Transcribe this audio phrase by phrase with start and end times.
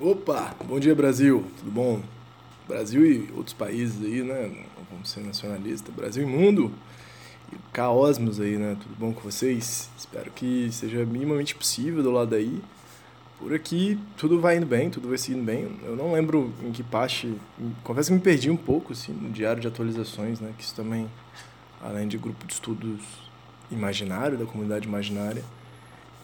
[0.00, 2.02] Opa, bom dia Brasil, tudo bom?
[2.68, 4.66] Brasil e outros países aí, né?
[4.90, 6.70] Vamos ser nacionalistas, Brasil e mundo
[7.52, 8.76] e Caosmos aí, né?
[8.80, 9.90] Tudo bom com vocês?
[9.96, 12.62] Espero que seja minimamente possível do lado aí.
[13.38, 15.78] Por aqui tudo vai indo bem, tudo vai seguindo bem.
[15.82, 17.34] Eu não lembro em que parte,
[17.82, 20.52] confesso que me perdi um pouco assim no diário de atualizações, né?
[20.56, 21.08] Que isso também,
[21.80, 23.27] além de grupo de estudos
[23.70, 25.42] imaginário da comunidade imaginária,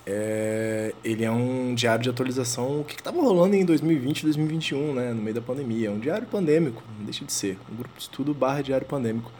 [0.06, 4.92] é, ele é um diário de atualização o que estava rolando em 2020 e 2021,
[4.92, 5.88] né, no meio da pandemia.
[5.88, 7.58] É um diário pandêmico, não deixa de ser.
[7.72, 9.32] Um grupo de estudo barra diário pandêmico.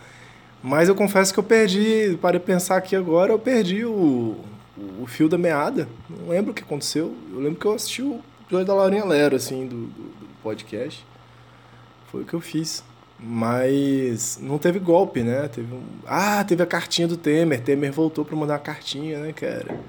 [0.63, 4.41] Mas eu confesso que eu perdi, para pensar aqui agora, eu perdi o,
[4.99, 5.87] o fio da meada.
[6.09, 7.15] Não lembro o que aconteceu.
[7.31, 11.05] Eu lembro que eu assisti o episódio da Laurinha Lero, assim, do, do, do podcast.
[12.11, 12.83] Foi o que eu fiz.
[13.27, 15.49] Mas não teve golpe, né?
[15.49, 15.83] Teve um...
[16.07, 17.63] Ah, teve a cartinha do Temer.
[17.63, 19.81] Temer voltou para mandar uma cartinha, né, cara?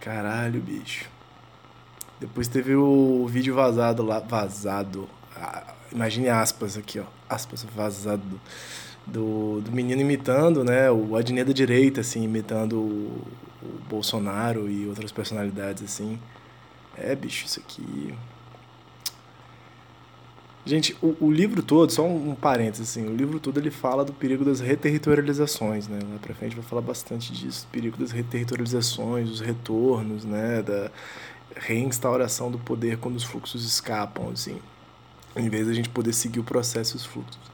[0.00, 1.06] Caralho, bicho.
[2.18, 4.18] Depois teve o vídeo vazado lá.
[4.18, 5.06] Vazado.
[5.36, 7.04] Ah, imagine aspas aqui, ó.
[7.28, 8.40] Aspas vazado.
[9.06, 10.90] Do, do menino imitando, né?
[10.90, 13.26] O Adnet da direita, assim, imitando o,
[13.62, 16.18] o Bolsonaro e outras personalidades, assim.
[16.96, 18.14] É, bicho, isso aqui.
[20.66, 24.02] Gente, o, o, livro todo, só um, um parênteses, assim, o livro todo ele fala
[24.02, 25.98] do perigo das reterritorializações, né?
[26.10, 30.62] Lá pra frente vai falar bastante disso, perigo das reterritorializações, os retornos, né?
[30.62, 30.90] Da
[31.56, 34.58] reinstauração do poder quando os fluxos escapam, assim,
[35.36, 37.52] em vez da gente poder seguir o processo e os fluxos.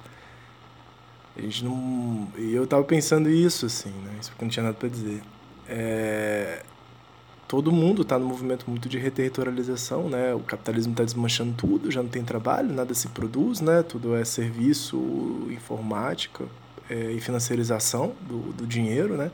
[1.37, 2.29] A gente não...
[2.39, 4.13] E eu tava pensando isso, assim, né?
[4.21, 5.21] Isso porque não tinha nada para dizer.
[5.69, 6.63] É
[7.51, 10.33] todo mundo está no movimento muito de reterritorialização, né?
[10.33, 13.83] O capitalismo está desmanchando tudo, já não tem trabalho, nada se produz, né?
[13.83, 14.97] Tudo é serviço,
[15.51, 16.45] informática
[16.89, 19.33] é, e financiarização do, do dinheiro, né?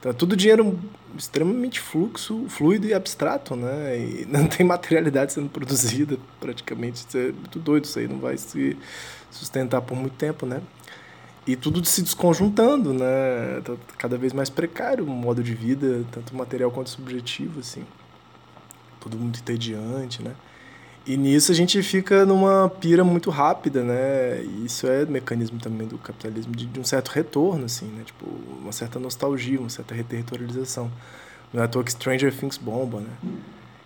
[0.00, 0.80] Então é tudo dinheiro
[1.14, 3.98] extremamente fluxo, fluido e abstrato, né?
[3.98, 7.04] E não tem materialidade sendo produzida praticamente.
[7.06, 8.78] Isso é muito doido, isso aí não vai se
[9.30, 10.62] sustentar por muito tempo, né?
[11.46, 13.60] E tudo se desconjuntando, né?
[13.64, 17.84] Tá cada vez mais precário o modo de vida, tanto material quanto subjetivo, assim.
[19.00, 20.34] Tudo muito entediante, né?
[21.04, 24.40] E nisso a gente fica numa pira muito rápida, né?
[24.44, 28.04] E isso é mecanismo também do capitalismo de, de, um certo retorno, assim, né?
[28.04, 28.24] Tipo,
[28.60, 30.90] uma certa nostalgia, uma certa reterritorialização.
[31.52, 33.10] Não é à toa que Stranger Things bomba, né?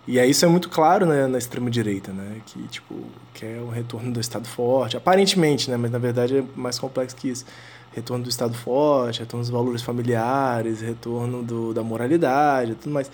[0.07, 2.41] E aí isso é muito claro né, na extrema-direita, né?
[2.45, 2.95] Que, tipo,
[3.33, 4.95] quer o retorno do Estado forte.
[4.95, 5.75] Aparentemente, né?
[5.75, 7.45] Mas, na verdade, é mais complexo que isso.
[7.91, 13.11] Retorno do Estado forte, retorno dos valores familiares, retorno do, da moralidade tudo mais.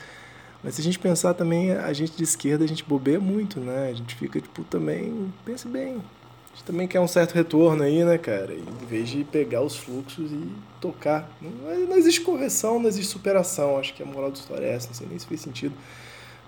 [0.63, 3.89] Mas se a gente pensar também, a gente de esquerda, a gente bobeia muito, né?
[3.89, 5.33] A gente fica, tipo, também...
[5.43, 5.95] Pense bem.
[5.95, 8.53] A gente também quer um certo retorno aí, né, cara?
[8.53, 10.47] Em vez de pegar os fluxos e
[10.79, 11.29] tocar.
[11.41, 13.77] Não, não existe correção, não existe superação.
[13.77, 14.87] Acho que a moral da história é essa.
[14.87, 15.73] Não sei nem se fez sentido.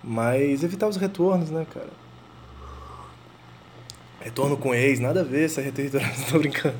[0.08, 1.90] Mas evitar os retornos, né, cara?
[4.22, 6.76] Retorno com ex, nada a ver essa reterritorialização, tô brincando.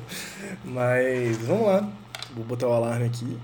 [0.64, 1.92] Mas vamos lá,
[2.34, 3.36] vou botar o alarme aqui.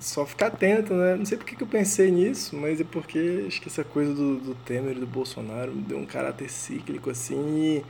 [0.00, 1.16] Só ficar atento, né?
[1.16, 4.36] Não sei porque que eu pensei nisso, mas é porque acho que essa coisa do,
[4.38, 7.82] do Temer e do Bolsonaro deu um caráter cíclico assim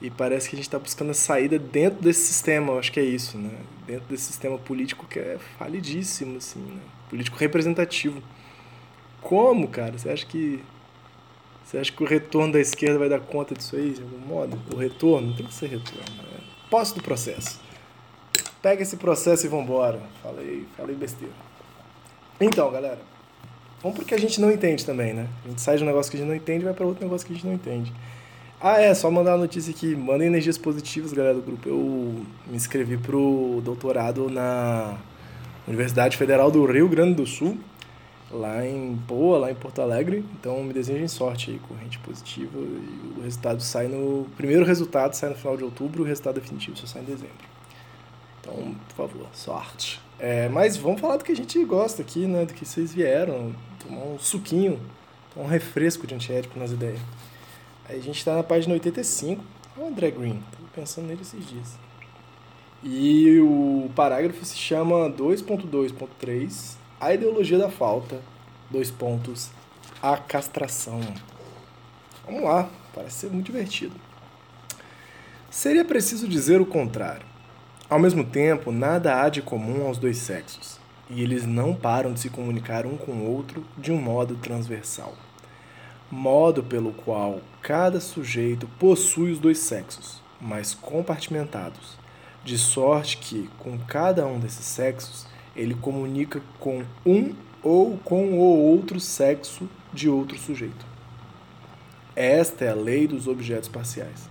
[0.00, 2.92] e, e parece que a gente está buscando a saída dentro desse sistema, eu acho
[2.92, 3.58] que é isso, né?
[3.86, 6.80] Dentro desse sistema político que é falidíssimo, assim, né?
[7.08, 8.22] Político representativo.
[9.22, 9.96] Como, cara?
[9.96, 10.62] Você acha que.
[11.64, 14.58] Você acha que o retorno da esquerda vai dar conta disso aí, de algum modo?
[14.74, 15.28] O retorno?
[15.28, 16.02] Não tem que ser retorno.
[16.18, 16.40] Né?
[16.68, 17.60] Posse do processo.
[18.60, 20.00] Pega esse processo e vambora.
[20.22, 21.32] Falei, falei besteira.
[22.40, 22.98] Então, galera.
[23.82, 25.28] Vamos porque a gente não entende também, né?
[25.44, 27.02] A gente sai de um negócio que a gente não entende e vai para outro
[27.02, 27.92] negócio que a gente não entende.
[28.60, 29.96] Ah, é, só mandar uma notícia aqui.
[29.96, 31.68] Manda energias positivas, galera do grupo.
[31.68, 34.98] Eu me inscrevi pro doutorado na
[35.66, 37.58] Universidade Federal do Rio Grande do Sul
[38.32, 40.24] lá em Poa, lá em Porto Alegre.
[40.32, 42.58] Então me desejem sorte aí, corrente positiva.
[42.58, 44.22] E o resultado sai no.
[44.22, 47.52] O primeiro resultado sai no final de outubro, o resultado definitivo só sai em dezembro.
[48.40, 50.00] Então, por favor, sorte.
[50.18, 52.44] É, mas vamos falar do que a gente gosta aqui, né?
[52.44, 53.54] Do que vocês vieram.
[53.78, 54.80] Tomar um suquinho,
[55.32, 57.00] tomar um refresco de antiético nas ideias.
[57.88, 59.44] Aí a gente está na página 85.
[59.76, 61.78] Olha o André Green, tô pensando nele esses dias.
[62.82, 68.20] E o parágrafo se chama 2.2.3 A ideologia da falta,
[68.70, 69.50] dois pontos,
[70.00, 71.00] a castração.
[72.24, 73.96] Vamos lá, parece ser muito divertido.
[75.50, 77.26] Seria preciso dizer o contrário.
[77.90, 80.78] Ao mesmo tempo, nada há de comum aos dois sexos,
[81.10, 85.16] e eles não param de se comunicar um com o outro de um modo transversal.
[86.08, 91.98] Modo pelo qual cada sujeito possui os dois sexos, mas compartimentados,
[92.44, 98.38] de sorte que, com cada um desses sexos, ele comunica com um ou com o
[98.38, 100.84] outro sexo de outro sujeito.
[102.14, 104.28] Esta é a lei dos objetos parciais.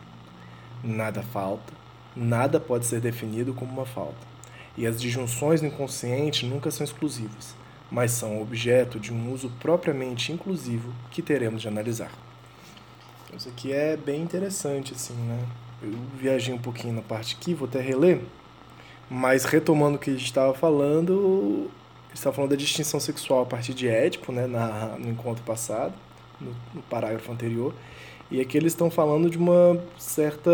[0.83, 1.73] Nada falta,
[2.15, 4.31] nada pode ser definido como uma falta.
[4.77, 7.55] E as disjunções no inconsciente nunca são exclusivas,
[7.89, 12.11] mas são objeto de um uso propriamente inclusivo que teremos de analisar.
[13.35, 15.39] Isso aqui é bem interessante, assim, né?
[15.81, 18.21] Eu viajei um pouquinho na parte aqui, vou até reler,
[19.13, 21.69] mas retomando o que a gente estava falando,
[22.13, 25.93] estava falando da distinção sexual a partir de Édipo, né, na, no encontro passado,
[26.39, 27.73] no, no parágrafo anterior,
[28.31, 30.49] e aqui eles estão falando de uma certa.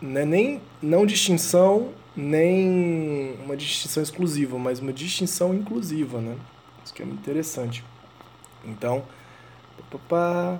[0.00, 6.22] Né, nem, não distinção, nem uma distinção exclusiva, mas uma distinção inclusiva.
[6.22, 6.36] Né?
[6.82, 7.84] Isso que é muito interessante.
[8.64, 9.04] Então,
[10.08, 10.58] pá,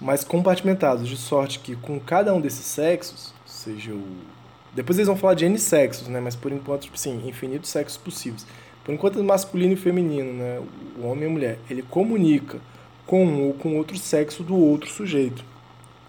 [0.00, 4.43] mais compartimentados, de sorte que com cada um desses sexos, seja o.
[4.74, 6.20] Depois eles vão falar de N sexos, né?
[6.20, 8.46] Mas por enquanto, tipo assim, infinitos sexos possíveis.
[8.84, 10.62] Por enquanto masculino e feminino, né?
[10.98, 11.58] O homem e a mulher.
[11.70, 12.58] Ele comunica
[13.06, 15.44] com um ou com outro sexo do outro sujeito.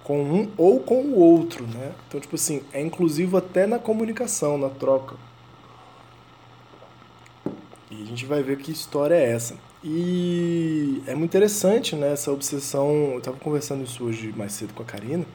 [0.03, 1.93] Com um ou com o outro, né?
[2.07, 5.15] Então, tipo assim, é inclusivo até na comunicação, na troca.
[7.89, 9.55] E a gente vai ver que história é essa.
[9.83, 13.11] E é muito interessante, né, essa obsessão.
[13.13, 15.25] Eu estava conversando isso hoje mais cedo com a Karina.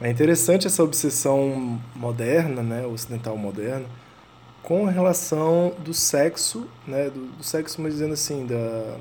[0.00, 3.84] É interessante essa obsessão moderna, né, ocidental moderna,
[4.62, 8.96] com relação do sexo, né, do, do sexo, mas dizendo assim, da,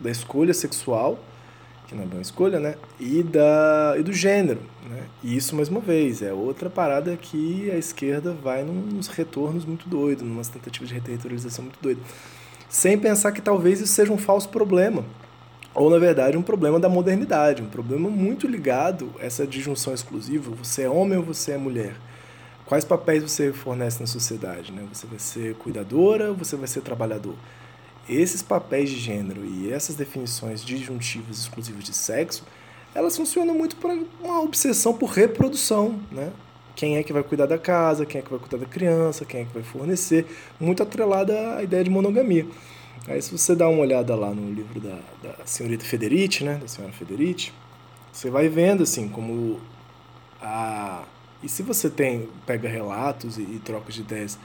[0.00, 1.16] da escolha sexual,
[1.86, 2.74] que não é uma escolha, né?
[2.98, 5.04] E, da, e do gênero, né?
[5.22, 9.88] E isso, mais uma vez, é outra parada que a esquerda vai nos retornos muito
[9.88, 12.00] doidos, numas tentativas de reterritorialização muito doido.
[12.68, 15.04] Sem pensar que talvez isso seja um falso problema.
[15.76, 20.50] Ou, na verdade, um problema da modernidade, um problema muito ligado a essa disjunção exclusiva,
[20.50, 21.94] você é homem ou você é mulher.
[22.64, 24.84] Quais papéis você fornece na sociedade, né?
[24.92, 27.34] Você vai ser cuidadora você vai ser trabalhador?
[28.08, 32.44] esses papéis de gênero e essas definições disjuntivas exclusivas de sexo,
[32.94, 36.32] elas funcionam muito para uma obsessão por reprodução, né?
[36.74, 39.40] Quem é que vai cuidar da casa, quem é que vai cuidar da criança, quem
[39.40, 40.26] é que vai fornecer,
[40.60, 42.46] muito atrelada à ideia de monogamia.
[43.08, 46.66] Aí se você dá uma olhada lá no livro da, da senhorita Federici, né, da
[46.66, 47.52] senhora Federici,
[48.12, 49.60] você vai vendo assim como
[50.42, 51.04] a
[51.42, 54.38] e se você tem pega relatos e, e trocas de ideias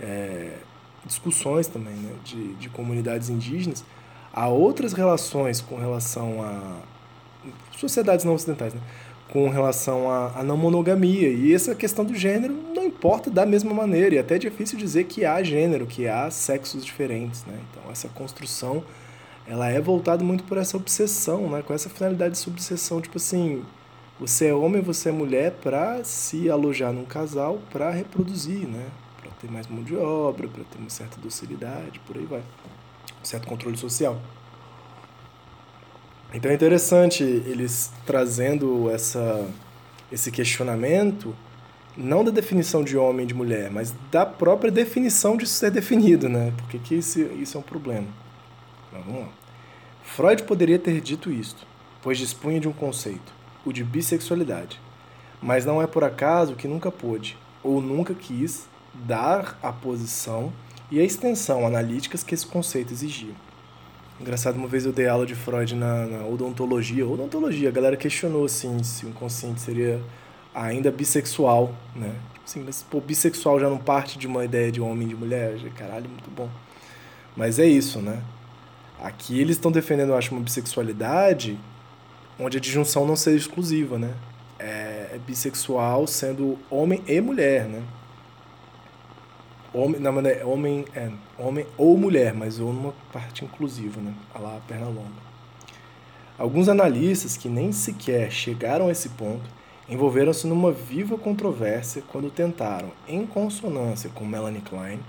[0.00, 0.58] é,
[1.06, 3.84] discussões também né, de, de comunidades indígenas,
[4.32, 6.80] há outras relações com relação a
[7.76, 8.80] sociedades não ocidentais, né,
[9.28, 11.28] com relação à, não monogamia.
[11.28, 14.14] E essa questão do gênero não importa da mesma maneira.
[14.14, 17.44] E até é difícil dizer que há gênero, que há sexos diferentes.
[17.44, 17.58] Né?
[17.70, 18.84] Então, essa construção
[19.46, 21.62] ela é voltada muito por essa obsessão, né?
[21.62, 23.64] com essa finalidade de obsessão, tipo assim,
[24.20, 28.86] você é homem, você é mulher para se alojar num casal, para reproduzir, né?
[29.42, 32.40] ter mais mão de obra, para ter uma certa docilidade, por aí vai.
[33.20, 34.20] Um certo controle social.
[36.32, 39.46] Então é interessante eles trazendo essa,
[40.10, 41.34] esse questionamento,
[41.96, 46.28] não da definição de homem e de mulher, mas da própria definição de ser definido,
[46.28, 46.52] né?
[46.56, 48.06] Porque que isso, isso é um problema.
[48.92, 49.28] Mas vamos lá.
[50.02, 51.66] Freud poderia ter dito isto,
[52.02, 53.32] pois dispunha de um conceito,
[53.64, 54.80] o de bissexualidade.
[55.40, 60.52] Mas não é por acaso que nunca pôde, ou nunca quis, dar a posição
[60.90, 63.34] e a extensão analíticas que esse conceito exigia.
[64.20, 67.06] Engraçado, uma vez eu dei aula de Freud na, na odontologia.
[67.06, 70.00] Odontologia, a galera questionou assim, se o inconsciente seria
[70.54, 72.14] ainda bissexual, né?
[72.32, 75.16] Tipo assim, mas pô, bissexual já não parte de uma ideia de homem e de
[75.16, 75.58] mulher?
[75.76, 76.48] Caralho, muito bom.
[77.36, 78.22] Mas é isso, né?
[79.00, 81.58] Aqui eles estão defendendo, eu acho, uma bissexualidade
[82.38, 84.14] onde a disjunção não seja exclusiva, né?
[84.58, 87.82] É, é bissexual sendo homem e mulher, né?
[89.74, 94.14] Homem, não, é homem, é, homem ou mulher, mas ou numa parte inclusiva, né?
[94.34, 95.32] A lá, a perna longa.
[96.38, 102.92] Alguns analistas que nem sequer chegaram a esse ponto envolveram-se numa viva controvérsia quando tentaram,
[103.06, 105.00] em consonância com Melanie Klein,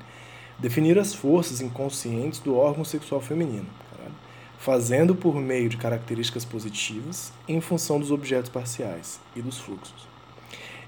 [0.60, 4.16] definir as forças inconscientes do órgão sexual feminino, caralho,
[4.58, 10.08] fazendo por meio de características positivas em função dos objetos parciais e dos fluxos.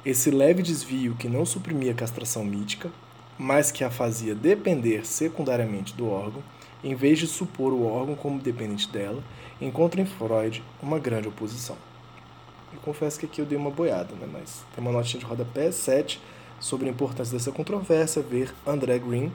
[0.06, 2.92] Esse leve desvio que não suprimia a castração mítica
[3.38, 6.42] mas que a fazia depender secundariamente do órgão,
[6.84, 9.24] em vez de supor o órgão como dependente dela,
[9.60, 11.78] encontra em Freud uma grande oposição.
[12.74, 14.28] Eu confesso que aqui eu dei uma boiada, né?
[14.32, 16.22] mas tem uma notinha de rodapé 7
[16.60, 19.32] sobre a importância dessa controvérsia, ver André Green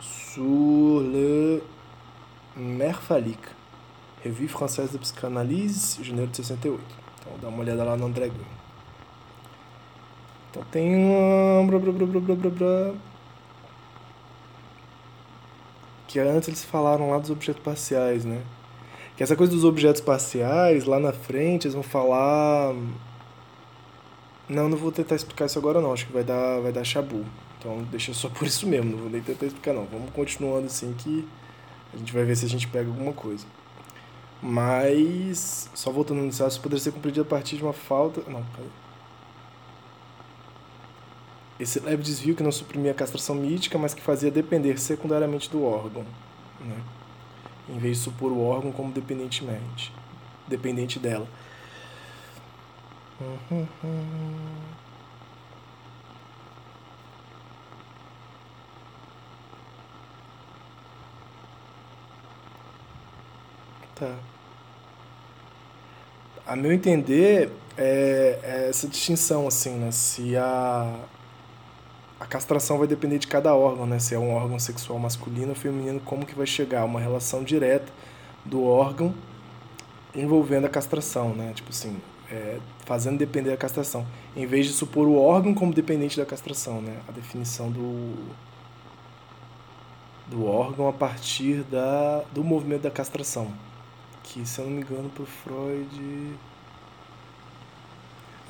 [0.00, 1.62] sur le
[2.56, 3.40] Merfalik,
[4.22, 6.82] Revue Française de Psychanalyse, janeiro de 68.
[7.20, 8.60] Então dá uma olhada lá no André Green.
[10.50, 11.68] Então tem um...
[16.08, 18.42] que antes eles falaram lá dos objetos parciais, né?
[19.20, 22.74] Que essa coisa dos objetos parciais, lá na frente, eles vão falar.
[24.48, 27.26] Não, não vou tentar explicar isso agora não, acho que vai dar, vai dar chabu.
[27.58, 29.84] Então deixa só por isso mesmo, não vou nem tentar explicar não.
[29.84, 31.28] Vamos continuando assim que
[31.92, 33.44] a gente vai ver se a gente pega alguma coisa.
[34.40, 38.22] Mas, só voltando no inicial, poderia ser compreendido a partir de uma falta.
[38.22, 38.68] Não, cadê?
[41.58, 45.62] Esse leve desvio que não suprimia a castração mítica, mas que fazia depender secundariamente do
[45.62, 46.06] órgão,
[46.58, 46.76] né?
[47.70, 49.92] Em vez de supor o órgão como dependentemente,
[50.48, 51.26] dependente dela.
[63.94, 64.16] Tá.
[66.46, 69.92] A meu entender, é, é essa distinção, assim, né?
[69.92, 70.98] Se a
[72.20, 73.98] a castração vai depender de cada órgão, né?
[73.98, 77.90] Se é um órgão sexual masculino ou feminino, como que vai chegar uma relação direta
[78.44, 79.14] do órgão
[80.14, 81.52] envolvendo a castração, né?
[81.54, 81.96] Tipo assim,
[82.30, 86.82] é, fazendo depender da castração, em vez de supor o órgão como dependente da castração,
[86.82, 86.98] né?
[87.08, 88.14] A definição do
[90.26, 93.50] do órgão a partir da do movimento da castração,
[94.22, 96.38] que se eu não me engano para Freud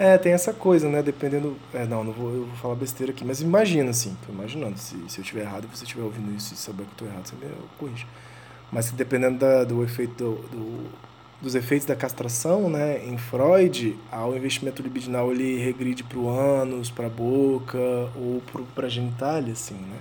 [0.01, 1.03] é, tem essa coisa, né?
[1.03, 1.55] Dependendo.
[1.75, 4.79] É, não, não vou, eu vou falar besteira aqui, mas imagina, assim, tô imaginando.
[4.79, 7.27] Se, se eu estiver errado, você estiver ouvindo isso e souber que eu estou errado,
[7.27, 8.07] você me corrige.
[8.73, 10.91] Mas dependendo da, do efeito do, do,
[11.43, 13.05] dos efeitos da castração, né?
[13.07, 17.79] Em Freud, o investimento libidinal ele regride para o ânus, para a boca
[18.17, 18.43] ou
[18.75, 19.99] para a genitália, assim, né?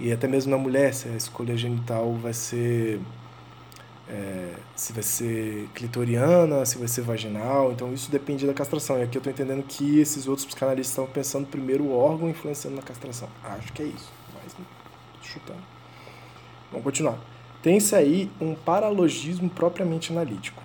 [0.00, 3.00] E até mesmo na mulher, se a escolha genital vai ser
[4.12, 8.98] é, se vai ser clitoriana, se vai ser vaginal, então isso depende da castração.
[8.98, 12.76] E aqui eu estou entendendo que esses outros psicanalistas estão pensando primeiro o órgão influenciando
[12.76, 13.28] na castração.
[13.42, 14.54] Acho que é isso, mas
[15.22, 15.62] chutando.
[16.70, 17.18] Vamos continuar.
[17.62, 20.62] Tem-se aí um paralogismo propriamente analítico.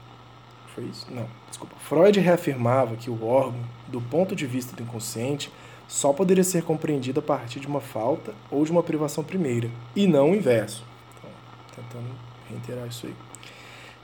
[0.75, 1.07] Foi isso?
[1.09, 1.75] Não, desculpa.
[1.79, 5.49] Freud reafirmava que o órgão, do ponto de vista do inconsciente,
[5.87, 10.05] só poderia ser compreendido a partir de uma falta ou de uma privação primeira, e
[10.05, 10.83] não o inverso.
[11.17, 11.31] Então,
[11.75, 12.09] tentando
[12.49, 13.26] reiterar isso aí.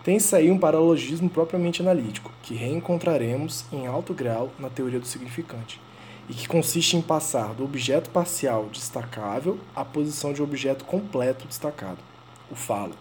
[0.04, 5.80] Tem-se aí um paralogismo propriamente analítico, que reencontraremos em alto grau na teoria do significante,
[6.28, 12.00] e que consiste em passar do objeto parcial destacável à posição de objeto completo destacado,
[12.52, 12.94] o falo.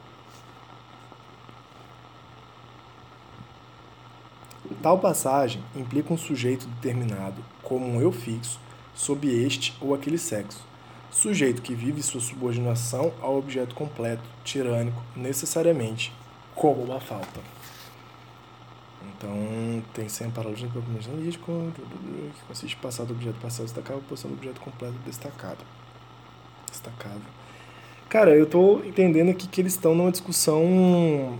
[4.81, 8.61] Tal passagem implica um sujeito determinado como um eu fixo
[8.95, 10.65] sob este ou aquele sexo,
[11.11, 16.13] sujeito que vive sua subordinação ao objeto completo, tirânico, necessariamente
[16.55, 17.41] como uma falta.
[19.17, 24.03] Então, tem sempre paralogia do documento analítico, que consiste em passar do objeto parcial destacável
[24.09, 25.65] posição do objeto completo destacado.
[26.71, 27.21] Destacável.
[28.09, 31.39] Cara, eu tô entendendo aqui que eles estão numa discussão.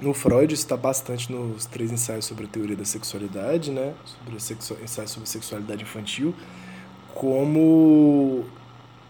[0.00, 3.94] No Freud está bastante nos três ensaios sobre a teoria da sexualidade, né?
[4.04, 4.76] Sobre sexu...
[4.82, 6.34] ensaios sobre sexualidade infantil,
[7.14, 8.44] como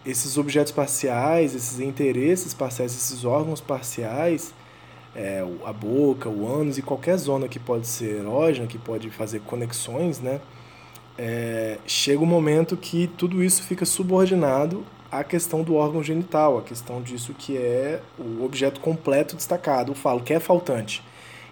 [0.05, 4.53] esses objetos parciais, esses interesses parciais, esses órgãos parciais,
[5.15, 9.41] é, a boca, o ânus e qualquer zona que pode ser erógena, que pode fazer
[9.41, 10.39] conexões, né?
[11.17, 16.61] É, chega um momento que tudo isso fica subordinado à questão do órgão genital, a
[16.61, 19.91] questão disso que é o objeto completo destacado.
[19.91, 21.03] Eu falo que é faltante.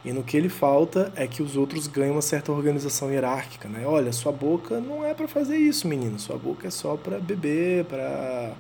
[0.04, 3.86] E no que ele falta é que os outros ganham uma certa organização hierárquica, né?
[3.86, 6.18] Olha, sua boca não é para fazer isso, menino.
[6.18, 8.54] Sua boca é só para beber, para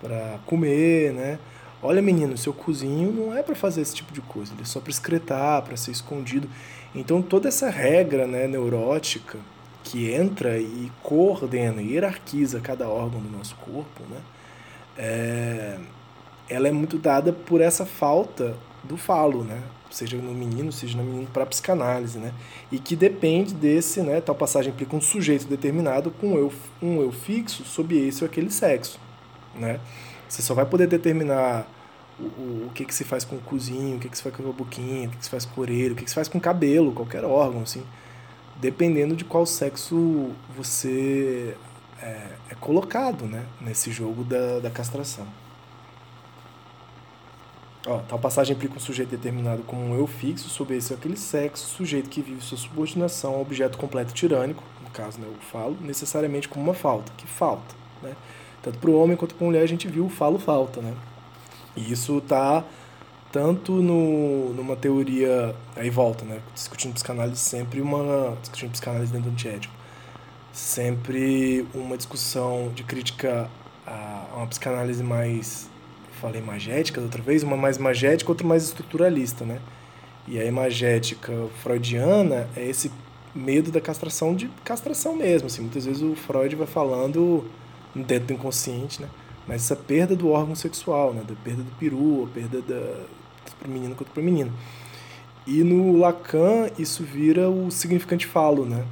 [0.00, 1.38] para comer, né?
[1.86, 4.80] Olha, menino, seu cozinho não é para fazer esse tipo de coisa, ele é só
[4.80, 6.48] para excretar, para ser escondido.
[6.94, 9.38] Então toda essa regra, né, neurótica
[9.82, 14.16] que entra e coordena, hierarquiza cada órgão do nosso corpo, né?
[14.96, 15.78] É,
[16.48, 19.62] ela é muito dada por essa falta do falo, né?
[19.90, 22.32] Seja no menino, seja no menino para psicanálise, né?
[22.72, 24.22] E que depende desse, né?
[24.22, 28.30] Tal passagem implica um sujeito determinado com um eu, um eu fixo sob esse ou
[28.30, 28.98] aquele sexo,
[29.54, 29.80] né?
[30.26, 31.66] Você só vai poder determinar
[32.18, 34.34] o, o, o que, que se faz com o cozinho, o que, que se faz
[34.34, 36.14] com a boquinha, o que, que se faz com o orelho, o que, que se
[36.14, 37.84] faz com o cabelo, qualquer órgão, assim,
[38.60, 41.56] dependendo de qual sexo você
[42.00, 45.26] é, é colocado né, nesse jogo da, da castração.
[47.86, 51.16] Ó, tal passagem implica um sujeito determinado como um eu fixo, sob esse ou aquele
[51.16, 55.76] sexo, sujeito que vive sua subordinação ao objeto completo tirânico, no caso, né, eu falo,
[55.82, 58.14] necessariamente como uma falta, que falta, né?
[58.62, 60.94] Tanto para o homem quanto para a mulher a gente viu o falo falta, né?
[61.76, 62.64] E isso está
[63.32, 66.40] tanto no, numa teoria, aí volta, né?
[66.54, 69.74] Discutindo psicanálise sempre uma, discutindo psicanálise dentro do antiético,
[70.52, 73.50] sempre uma discussão de crítica
[73.86, 75.68] a uma psicanálise mais
[76.20, 79.60] falei magética da outra vez, uma mais magética, outra mais estruturalista, né?
[80.26, 82.90] E a imagética freudiana é esse
[83.34, 87.44] medo da castração de castração mesmo, assim, muitas vezes o Freud vai falando
[87.94, 89.08] dentro do inconsciente, né?
[89.46, 91.22] Mas essa perda do órgão sexual, né?
[91.26, 93.04] Da perda do peru, a perda da
[93.58, 94.50] para menino quanto para menina.
[95.46, 98.84] E no Lacan isso vira o significante falo, né?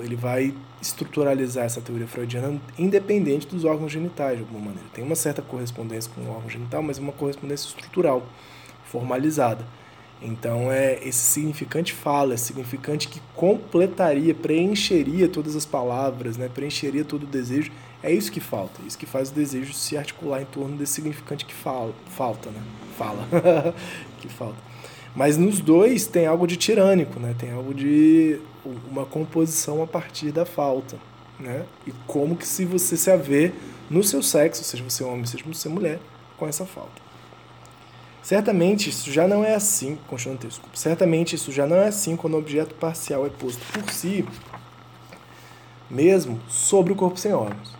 [0.00, 4.88] Ele vai estruturalizar essa teoria freudiana independente dos órgãos genitais, de alguma maneira.
[4.92, 8.22] Tem uma certa correspondência com o órgão genital, mas uma correspondência estrutural,
[8.84, 9.64] formalizada.
[10.22, 16.48] Então, é esse significante fala, esse significante que completaria, preencheria todas as palavras, né?
[16.48, 17.70] preencheria todo o desejo.
[18.06, 21.44] É isso que falta, isso que faz o desejo se articular em torno desse significante
[21.44, 22.62] que fala, falta, né?
[22.96, 23.26] Fala,
[24.22, 24.54] que falta.
[25.12, 27.34] Mas nos dois tem algo de tirânico, né?
[27.36, 28.38] Tem algo de
[28.88, 30.96] uma composição a partir da falta,
[31.40, 31.66] né?
[31.84, 33.52] E como que se você se haver
[33.90, 35.98] no seu sexo, seja você homem, seja você mulher,
[36.36, 37.02] com essa falta.
[38.22, 42.14] Certamente isso já não é assim, continuando o texto, certamente isso já não é assim
[42.14, 44.24] quando o objeto parcial é posto por si
[45.90, 47.76] mesmo sobre o corpo sem órgãos,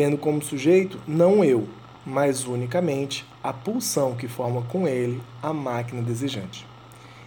[0.00, 1.68] tendo como sujeito não eu,
[2.06, 6.66] mas unicamente a pulsão que forma com ele a máquina desejante,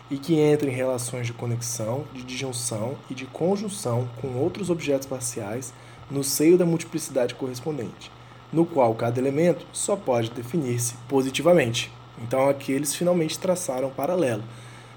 [0.09, 5.07] e que entra em relações de conexão, de disjunção e de conjunção com outros objetos
[5.07, 5.71] parciais
[6.09, 8.11] no seio da multiplicidade correspondente,
[8.51, 11.91] no qual cada elemento só pode definir-se positivamente.
[12.23, 14.43] Então aqui eles finalmente traçaram um paralelo.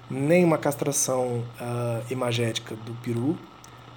[0.09, 3.37] Nem uma castração uh, imagética do peru,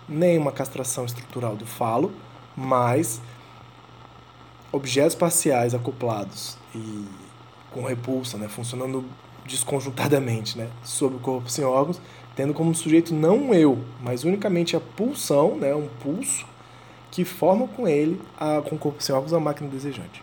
[0.07, 2.13] nem uma castração estrutural do falo,
[2.55, 3.23] mas
[4.73, 7.05] objetos parciais acoplados e
[7.73, 9.05] com repulsa, né, funcionando
[9.47, 12.01] desconjuntadamente, né, sobre o corpo sem órgãos,
[12.37, 16.47] tendo como sujeito não um eu, mas unicamente a pulsão, né, um pulso
[17.11, 20.23] que forma com ele, a, com o corpo sem órgãos, a máquina desejante.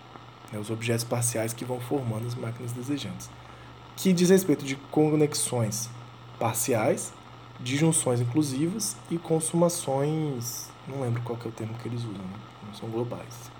[0.51, 3.29] Né, os objetos parciais que vão formando as máquinas desejantes.
[3.97, 5.89] Que diz respeito de conexões
[6.39, 7.11] parciais,
[7.59, 10.69] disjunções inclusivas e consumações.
[10.87, 12.39] Não lembro qual é o termo que eles usam, né?
[12.65, 13.56] não são globais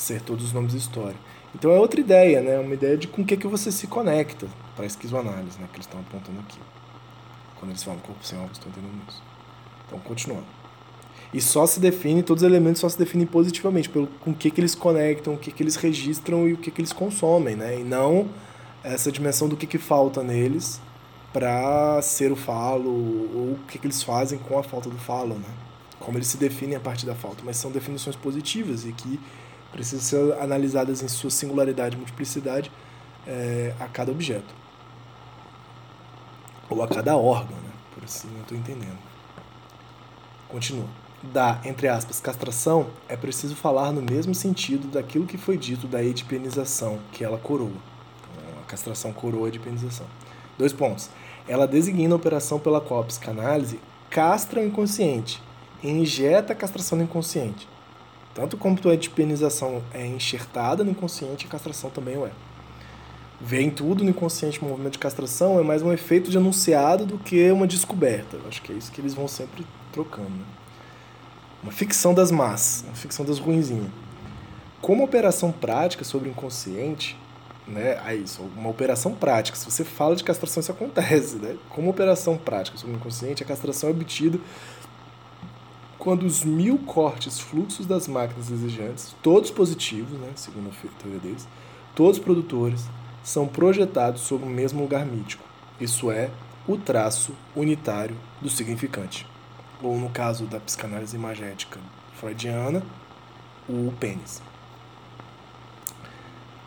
[0.00, 1.16] ser todos os nomes da história.
[1.54, 2.58] Então é outra ideia, né?
[2.58, 5.68] Uma ideia de com o que, que você se conecta para a esquizoanálise, né?
[5.70, 6.58] Que eles estão apontando aqui.
[7.58, 9.22] Quando eles falam corpo sem órgãos, estão entendendo isso.
[9.86, 10.46] Então, continuando.
[11.32, 14.50] E só se define, todos os elementos só se definem positivamente, pelo com o que,
[14.50, 17.78] que eles conectam, o que, que eles registram e o que, que eles consomem, né?
[17.78, 18.28] E não
[18.82, 20.80] essa dimensão do que, que falta neles
[21.32, 25.34] para ser o falo, ou o que, que eles fazem com a falta do falo,
[25.34, 25.48] né?
[25.98, 29.20] Como eles se definem a partir da falta, mas são definições positivas e que
[29.72, 32.70] precisam ser analisadas em sua singularidade e multiplicidade
[33.26, 34.54] é, a cada objeto.
[36.68, 37.70] Ou a cada órgão, né?
[37.94, 38.98] Por assim não estou entendendo.
[40.48, 40.86] Continua.
[41.22, 46.02] Da, entre aspas, castração, é preciso falar no mesmo sentido daquilo que foi dito da
[46.02, 47.68] edipenização, que ela coroa.
[47.68, 50.06] Então, a castração coroa a edipenização.
[50.56, 51.10] Dois pontos.
[51.46, 55.42] Ela designa a operação pela qual a psicanálise castra o inconsciente
[55.82, 57.68] e injeta a castração no inconsciente.
[58.34, 62.30] Tanto como a edipenização é enxertada no inconsciente, a castração também o é.
[63.40, 67.18] Vem tudo no inconsciente, o movimento de castração é mais um efeito de anunciado do
[67.18, 68.36] que uma descoberta.
[68.36, 70.28] Eu acho que é isso que eles vão sempre trocando.
[70.28, 70.44] Né?
[71.62, 73.90] Uma ficção das más, uma ficção das ruinzinhas.
[74.80, 77.16] Como operação prática sobre o inconsciente,
[77.66, 78.00] né?
[78.06, 79.56] É isso, uma operação prática.
[79.56, 81.56] Se você fala de castração, isso acontece, né?
[81.68, 84.38] Como operação prática sobre o inconsciente, a castração é obtida
[86.00, 91.46] quando os mil cortes fluxos das máquinas desejantes, todos positivos, né, segundo a teoria deles,
[91.94, 92.86] todos produtores,
[93.22, 95.44] são projetados sobre o mesmo lugar mítico,
[95.78, 96.30] isso é,
[96.66, 99.26] o traço unitário do significante.
[99.82, 101.78] Ou no caso da psicanálise imagética
[102.14, 102.82] freudiana,
[103.68, 104.42] o pênis.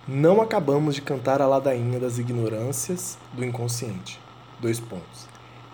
[0.08, 4.20] Não acabamos de cantar a ladainha das ignorâncias do inconsciente.
[4.60, 5.28] Dois pontos.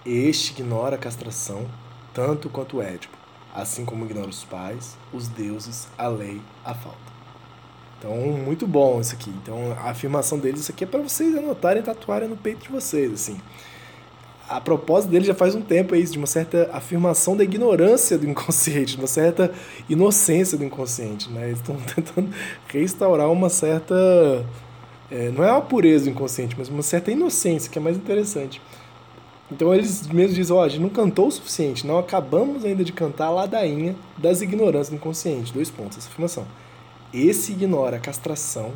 [0.05, 1.67] Este ignora a castração
[2.13, 3.18] tanto quanto o Édipo
[3.53, 7.09] assim como ignora os pais, os deuses, a lei, a falta.
[7.97, 9.29] Então, muito bom isso aqui.
[9.43, 12.69] Então, a afirmação deles, isso aqui é para vocês anotarem e tatuarem no peito de
[12.69, 13.37] vocês, assim.
[14.47, 18.17] A propósito dele já faz um tempo é isso, de uma certa afirmação da ignorância
[18.17, 19.51] do inconsciente, de uma certa
[19.87, 21.47] inocência do inconsciente, né?
[21.47, 22.33] Eles estão tentando
[22.67, 23.93] restaurar uma certa
[25.11, 28.61] É, não é uma pureza do inconsciente, mas uma certa inocência, que é mais interessante.
[29.51, 32.83] Então eles mesmos dizem, ó, oh, a gente não cantou o suficiente, não acabamos ainda
[32.83, 35.51] de cantar a ladainha das ignorâncias do inconsciente.
[35.51, 36.45] Dois pontos, essa afirmação.
[37.11, 38.71] Esse ignora a castração,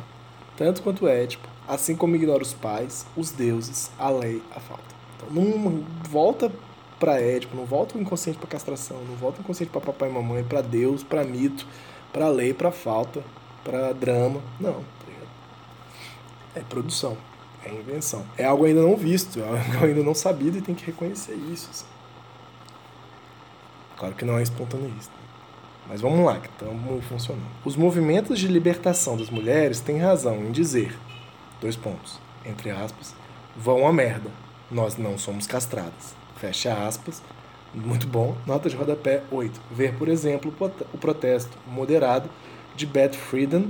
[0.56, 4.82] tanto quanto Édipo, assim como ignora os pais, os deuses, a lei, a falta.
[5.16, 6.50] Então não volta
[6.98, 10.12] para Édipo, não volta o inconsciente para castração, não volta o inconsciente para papai e
[10.12, 11.64] mamãe, para Deus, para mito,
[12.12, 13.22] para lei, para falta,
[13.62, 14.40] para drama.
[14.58, 15.04] Não, tá
[16.56, 17.16] é produção.
[17.64, 18.24] É invenção.
[18.36, 21.68] É algo ainda não visto, é algo ainda não sabido e tem que reconhecer isso.
[21.70, 21.86] Assim.
[23.96, 25.12] Claro que não é espontaneista.
[25.88, 27.46] Mas vamos lá, que estamos funcionando.
[27.64, 30.96] Os movimentos de libertação das mulheres têm razão em dizer,
[31.60, 33.14] dois pontos, entre aspas,
[33.56, 34.30] vão a merda,
[34.70, 36.14] nós não somos castradas.
[36.36, 37.22] Fecha aspas.
[37.74, 38.36] Muito bom.
[38.46, 39.60] Nota de rodapé 8.
[39.70, 40.54] Ver, por exemplo,
[40.92, 42.30] o protesto moderado
[42.76, 43.64] de Beth Friedan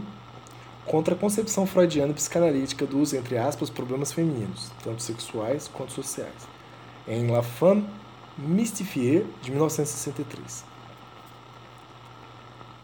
[0.86, 6.48] contra a concepção freudiana psicanalítica dos, entre aspas, problemas femininos, tanto sexuais quanto sociais,
[7.08, 7.86] em La Femme
[8.36, 10.64] Mystifiée, de 1963.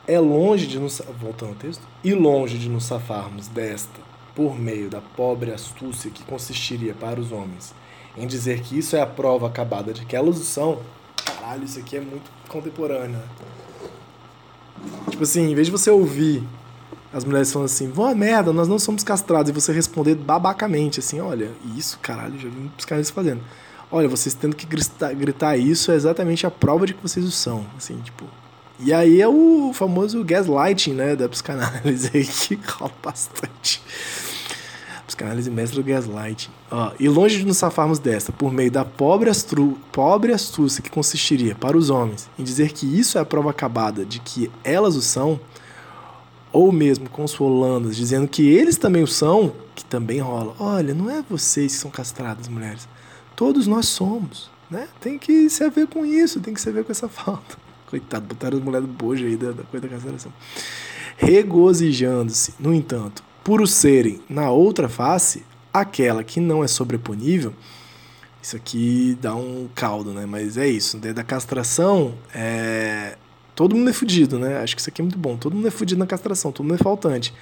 [0.07, 1.01] É longe de nos.
[1.21, 1.83] Voltando ao texto.
[2.03, 4.01] E longe de nos safarmos desta,
[4.35, 7.75] por meio da pobre astúcia que consistiria para os homens
[8.17, 10.81] em dizer que isso é a prova acabada de que elas são.
[11.25, 13.19] Caralho, isso aqui é muito contemporâneo.
[13.19, 13.25] Né?
[15.11, 16.43] Tipo assim, em vez de você ouvir
[17.13, 21.21] as mulheres falando assim, a merda, nós não somos castrados, e você responder babacamente, assim,
[21.21, 23.43] olha, isso, caralho, já vi muitos caras fazendo.
[23.91, 27.31] Olha, vocês tendo que gritar, gritar isso é exatamente a prova de que vocês o
[27.31, 28.25] são, assim, tipo.
[28.79, 33.83] E aí é o famoso gaslighting, né, da psicanálise aí, que rola bastante.
[35.07, 36.51] Psicanálise mestre do gaslighting.
[36.71, 40.89] Ó, e longe de nos safarmos desta, por meio da pobre, astru, pobre astúcia que
[40.89, 44.95] consistiria para os homens em dizer que isso é a prova acabada de que elas
[44.95, 45.41] o são,
[46.53, 50.55] ou mesmo consolando-as, dizendo que eles também o são, que também rola.
[50.59, 52.89] Olha, não é vocês que são castradas, mulheres.
[53.37, 54.51] Todos nós somos.
[54.71, 54.87] Né?
[55.01, 57.57] Tem que se haver com isso, tem que se haver com essa falta.
[57.87, 60.33] Coitado, botaram as mulheres do bojo aí da, da coisa da castração.
[61.17, 67.53] Regozijando-se, no entanto, por o serem na outra face, aquela que não é sobreponível,
[68.43, 70.25] isso aqui dá um caldo, né?
[70.25, 70.97] Mas é isso.
[70.97, 73.19] Dentro da castração, é,
[73.61, 74.57] Todo mundo é fudido, né?
[74.57, 75.37] Acho que isso aqui é muito bom.
[75.37, 77.35] Todo mundo é fudido na castração, todo mundo é faltante.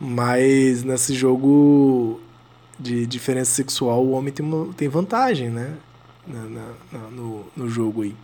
[0.00, 2.18] Mas nesse jogo
[2.80, 5.74] de diferença sexual, o homem tem, uma, tem vantagem, né?
[6.26, 8.16] Na, na, na, no, no jogo aí.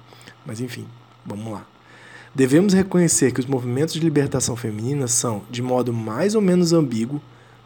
[0.46, 0.86] Mas enfim,
[1.22, 1.66] vamos lá.
[2.34, 7.20] Devemos reconhecer que os movimentos de libertação feminina são, de modo mais ou menos ambíguo,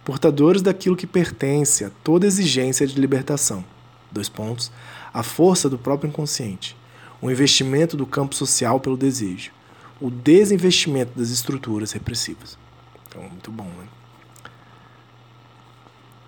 [0.04, 3.64] portadores daquilo que pertence a toda exigência de libertação.
[4.10, 4.72] Dois pontos.
[5.14, 6.76] A força do próprio inconsciente.
[7.22, 9.56] O investimento do campo social pelo desejo
[10.00, 12.56] o desinvestimento das estruturas repressivas.
[13.08, 13.86] Então, muito bom, né?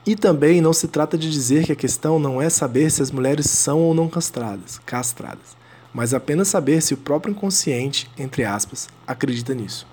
[0.07, 3.11] E também não se trata de dizer que a questão não é saber se as
[3.11, 5.57] mulheres são ou não castradas, castradas,
[5.93, 9.87] mas apenas saber se o próprio inconsciente, entre aspas, acredita nisso.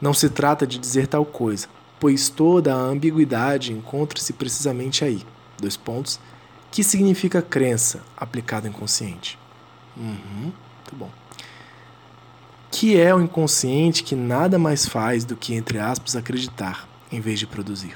[0.00, 5.24] Não se trata de dizer tal coisa, pois toda a ambiguidade encontra-se precisamente aí.
[5.58, 6.20] Dois pontos.
[6.70, 9.38] Que significa crença aplicada em consciente?
[9.96, 11.21] Uhum, muito bom
[12.72, 17.38] que é o inconsciente que nada mais faz do que, entre aspas, acreditar, em vez
[17.38, 17.94] de produzir.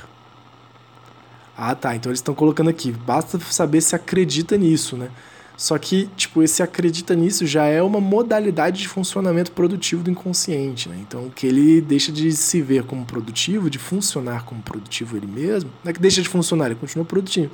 [1.57, 1.97] Ah, tá.
[1.97, 2.93] Então eles estão colocando aqui.
[2.93, 5.11] Basta saber se acredita nisso, né?
[5.57, 10.91] Só que, tipo, esse acredita nisso já é uma modalidade de funcionamento produtivo do inconsciente,
[10.91, 10.99] né?
[11.01, 15.71] Então, que ele deixa de se ver como produtivo, de funcionar como produtivo ele mesmo,
[15.83, 17.51] não é que deixa de funcionar, ele continua produtivo,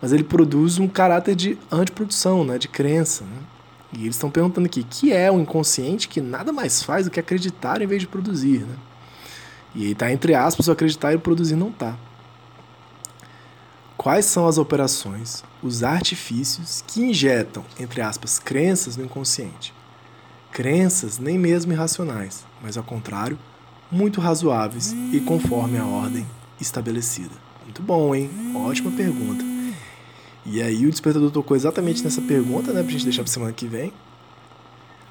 [0.00, 2.56] mas ele produz um caráter de antiprodução, né?
[2.56, 3.36] De crença, né?
[3.92, 7.20] E eles estão perguntando aqui, que é o inconsciente que nada mais faz do que
[7.20, 8.76] acreditar em vez de produzir, né?
[9.74, 11.96] E aí tá entre aspas, o acreditar e o produzir não tá.
[13.96, 19.72] Quais são as operações, os artifícios que injetam, entre aspas, crenças no inconsciente?
[20.50, 23.38] Crenças nem mesmo irracionais, mas ao contrário,
[23.90, 26.26] muito razoáveis e conforme a ordem
[26.60, 27.34] estabelecida.
[27.64, 28.30] Muito bom, hein?
[28.56, 29.51] Ótima pergunta.
[30.44, 33.66] E aí o despertador tocou exatamente nessa pergunta, né, pra gente deixar pra semana que
[33.66, 33.92] vem.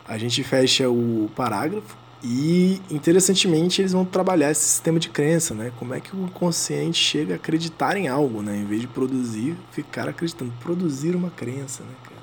[0.07, 5.71] A gente fecha o parágrafo e interessantemente eles vão trabalhar esse sistema de crença, né?
[5.79, 9.57] Como é que o consciente chega a acreditar em algo, né, em vez de produzir,
[9.71, 12.21] ficar acreditando, produzir uma crença, né, cara?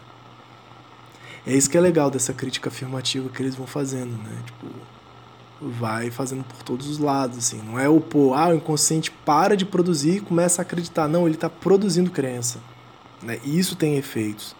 [1.46, 4.42] É isso que é legal dessa crítica afirmativa que eles vão fazendo, né?
[4.44, 4.66] Tipo,
[5.60, 7.60] vai fazendo por todos os lados, assim.
[7.62, 11.08] Não é o pô, ah, o inconsciente para de produzir e começa a acreditar.
[11.08, 12.58] Não, ele está produzindo crença.
[13.22, 13.38] Né?
[13.44, 14.54] Isso tem efeitos.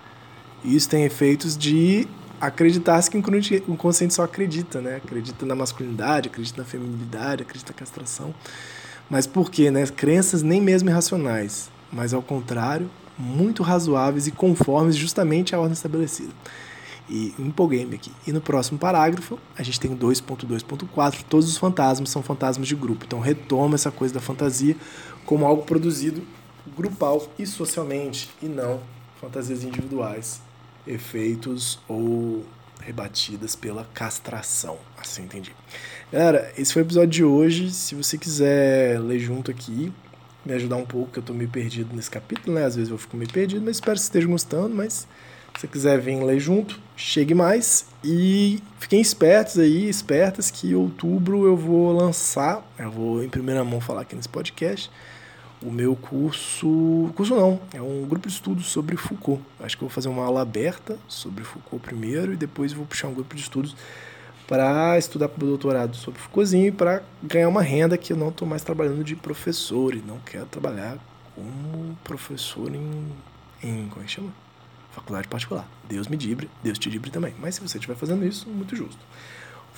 [0.65, 2.09] Isso tem efeitos de
[2.41, 4.97] acreditar que o inconsciente só acredita, né?
[4.97, 8.35] Acredita na masculinidade, acredita na feminilidade, acredita na castração.
[9.11, 9.87] Mas por quê, né?
[9.87, 16.33] Crenças nem mesmo irracionais, mas ao contrário, muito razoáveis e conformes justamente à ordem estabelecida.
[17.11, 18.13] E empolguei-me aqui.
[18.27, 23.05] E no próximo parágrafo, a gente tem 2.2.4, todos os fantasmas são fantasmas de grupo.
[23.07, 24.77] Então retoma essa coisa da fantasia
[25.25, 26.23] como algo produzido
[26.67, 28.81] grupal e socialmente, e não
[29.21, 30.41] fantasias individuais,
[30.87, 32.45] efeitos ou
[32.81, 34.79] rebatidas pela castração.
[34.97, 35.55] Assim entendi.
[36.13, 37.71] Galera, esse foi o episódio de hoje.
[37.71, 39.93] Se você quiser ler junto aqui,
[40.45, 42.65] me ajudar um pouco, que eu tô meio perdido nesse capítulo, né?
[42.65, 44.75] Às vezes eu fico meio perdido, mas espero que esteja gostando.
[44.75, 45.07] Mas
[45.55, 47.87] se você quiser vir ler junto, chegue mais.
[48.03, 53.65] E fiquem espertos aí, espertas, que em outubro eu vou lançar, eu vou em primeira
[53.65, 54.91] mão falar aqui nesse podcast
[55.63, 57.11] o meu curso.
[57.15, 59.43] Curso não, é um grupo de estudos sobre Foucault.
[59.61, 63.09] Acho que eu vou fazer uma aula aberta sobre Foucault primeiro e depois vou puxar
[63.09, 63.77] um grupo de estudos
[64.47, 68.31] para estudar para o doutorado sobre Foucaultzinho e para ganhar uma renda que eu não
[68.31, 70.99] estou mais trabalhando de professor e não quero trabalhar
[71.35, 73.13] como professor em.
[73.63, 74.33] em como é que chama?
[74.93, 75.69] Faculdade particular.
[75.89, 77.35] Deus me dibre, Deus te dibre também.
[77.39, 78.99] Mas se você estiver fazendo isso, muito justo.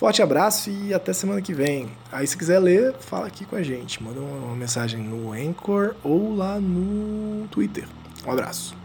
[0.01, 1.87] Forte abraço e até semana que vem.
[2.11, 4.01] Aí se quiser ler, fala aqui com a gente.
[4.01, 7.87] Manda uma mensagem no Anchor ou lá no Twitter.
[8.25, 8.80] Um abraço.